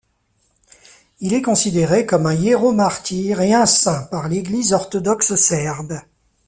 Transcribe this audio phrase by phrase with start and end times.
[1.19, 5.93] Il est considéré comme un hiéromartyr et un saint par l'Église orthodoxe serbe.